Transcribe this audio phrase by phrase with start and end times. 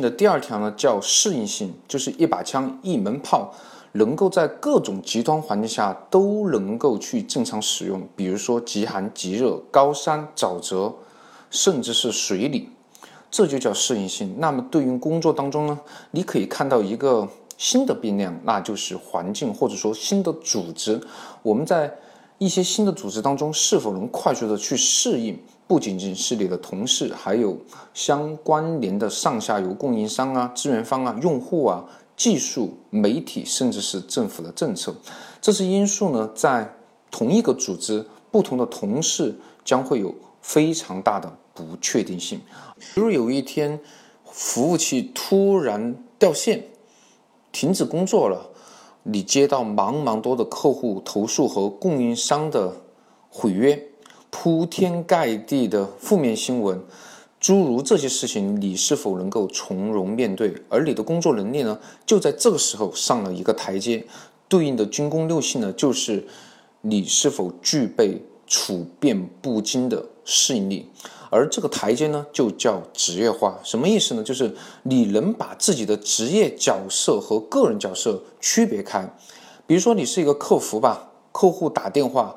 [0.00, 3.52] 的第二条呢叫适应性，就是一把枪一门炮，
[3.92, 10.94] 能够在各种极端环境下都能够去正常使用，比如说极寒极热、高山沼泽，
[11.50, 12.68] 甚至是水里，
[13.30, 14.36] 这就叫适应性。
[14.38, 15.78] 那么对于工作当中呢，
[16.10, 21.00] 你可以看到一个新的变量，那就是环境或者说新的组织，
[21.42, 21.92] 我们在
[22.38, 25.38] 一些新的组织当中是否能快速的去适应。
[25.68, 27.56] 不仅仅是你的同事，还有
[27.92, 31.84] 相关联的上下游供应商啊、资源方啊、用户啊、
[32.16, 34.94] 技术、媒体，甚至是政府的政策，
[35.42, 36.74] 这些因素呢，在
[37.10, 42.40] 同一个组织，不同的同事将会有非常大的不确定性。
[42.94, 43.78] 比如有一天，
[44.24, 46.64] 服务器突然掉线，
[47.52, 48.50] 停止工作了，
[49.02, 52.74] 你接到茫茫多的客户投诉和供应商的
[53.28, 53.78] 毁约。
[54.30, 56.80] 铺天盖地的负面新闻，
[57.40, 60.54] 诸如这些事情，你是否能够从容面对？
[60.68, 61.78] 而你的工作能力呢？
[62.04, 64.04] 就在这个时候上了一个台阶。
[64.48, 66.26] 对应的军工六性呢，就是
[66.80, 70.90] 你是否具备处变不惊的适应力。
[71.30, 73.58] 而这个台阶呢，就叫职业化。
[73.62, 74.22] 什么意思呢？
[74.22, 74.54] 就是
[74.84, 79.06] 你能把自己的职业角色和个人角色区别开。
[79.66, 82.34] 比如说，你是一个客服吧，客户打电话。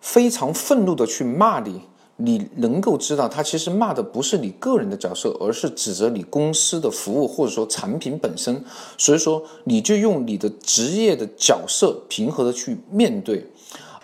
[0.00, 1.82] 非常愤怒的去骂你，
[2.16, 8.64] 你能够知道他其实骂的不是你个人的角色，而是指责你公司的服务或者说产品本身。
[8.96, 13.44] 所以说，你就用你的职业的角色平和的去面对，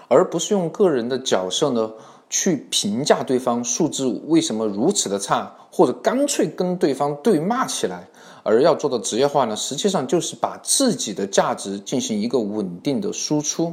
[0.08, 1.92] 而不是用个人的角色呢
[2.28, 8.08] 去评价对方素质为什么如此的差，或者干脆跟对方对骂起来。
[8.42, 13.72] 而要做到职业化呢，实际上就是把自己的价值进行一个稳定的输出。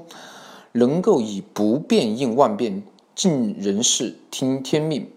[0.74, 2.84] 能够以不变应万变，
[3.14, 5.10] 尽人事听天命，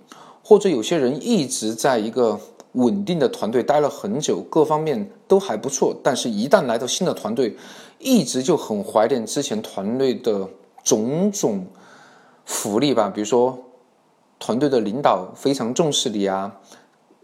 [0.43, 2.41] 或者有些人一直在一个
[2.73, 7.57] 稳定的团队待了很久，各方面都还不错，但是一旦来到新的团队，
[7.99, 10.49] 一直就很怀念之前团队的
[10.83, 11.65] 种种
[12.45, 13.59] 福利吧，比如说
[14.41, 16.57] 团队的领导非常重视你啊，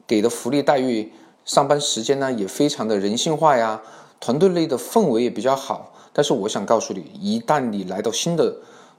[0.07, 1.13] 给的福利待遇、
[1.45, 3.83] 上班时间呢也非常的人性化呀，
[4.21, 5.90] 团队内的氛围也比较好。
[6.13, 8.55] 但是我想告诉你，一旦你来到新的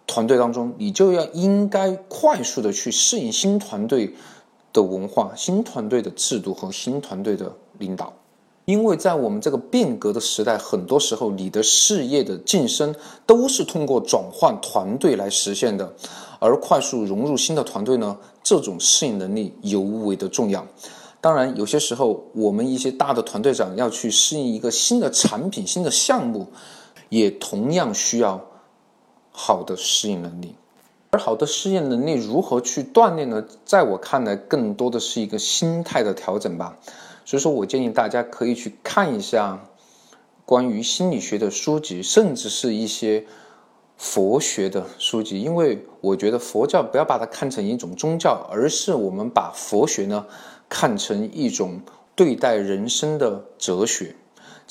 [0.07, 4.13] 团队当中，你就要应该快速的去适应新团队
[4.73, 8.13] 的文化、新团队的制度和新团队的领导。
[8.66, 12.95] 因为在我们这个变革的时代，很多时候你的事业的晋升
[13.25, 15.93] 都是通过转换团队来实现的，
[16.39, 20.66] 而快速融入新的团队呢，这种适应能力尤为的重要。
[21.19, 26.47] 当然，有些时候我们一些大的团队长要去适应一个新的产品、新的项目。
[27.11, 28.45] 也同样需要
[29.33, 30.55] 好的适应能力，
[31.09, 33.45] 而好的适应能力如何去锻炼呢？
[33.66, 36.77] 在我看来，更多的是一个心态的调整吧。
[37.25, 39.59] 所以说我建议大家可以去看一下
[40.45, 43.25] 关于心理学的书籍，甚至是一些
[43.97, 50.25] 佛学的书籍，因为我觉得佛教不要把它看成一种宗教，而是我们把佛学呢
[50.69, 51.81] 看成一种
[52.16, 54.16] 对待人生的哲学。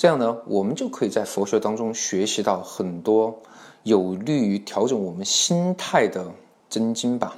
[0.00, 3.38] 这样呢，我们就可以在佛学当中学习到很多
[3.82, 6.32] 有利于调整我们心态的
[6.70, 7.36] 真经吧。